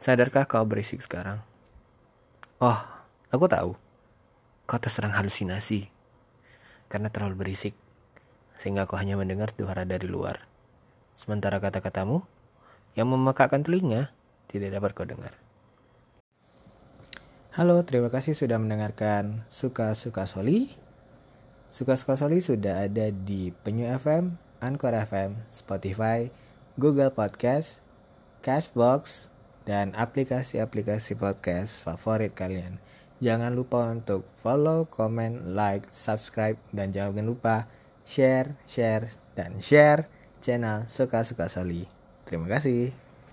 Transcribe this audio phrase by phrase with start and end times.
[0.00, 1.44] Sadarkah kau berisik sekarang?
[2.56, 2.80] Oh,
[3.28, 3.76] aku tahu.
[4.64, 5.92] Kau terserang halusinasi.
[6.88, 7.76] Karena terlalu berisik.
[8.56, 10.48] Sehingga kau hanya mendengar suara dari luar.
[11.12, 12.24] Sementara kata-katamu
[12.96, 14.08] yang memekakkan telinga
[14.48, 15.36] tidak dapat kau dengar.
[17.52, 20.80] Halo, terima kasih sudah mendengarkan Suka-Suka Soli.
[21.68, 26.32] Suka-Suka Soli sudah ada di Penyu FM, Anchor FM, Spotify,
[26.80, 27.84] Google Podcast,
[28.40, 29.28] Cashbox,
[29.70, 32.82] dan aplikasi-aplikasi podcast favorit kalian.
[33.22, 37.70] Jangan lupa untuk follow, comment, like, subscribe, dan jangan lupa
[38.02, 40.10] share, share, dan share
[40.42, 41.86] channel Suka-Suka Soli.
[42.26, 43.09] Terima kasih.